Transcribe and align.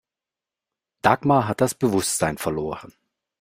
Dagmar 1.03 1.47
hat 1.47 1.61
das 1.61 1.75
Bewusstsein 1.75 2.39
verloren. 2.39 2.91